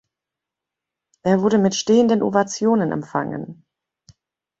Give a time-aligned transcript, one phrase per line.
[1.21, 3.63] Er wurde mit stehenden Ovationen empfangen.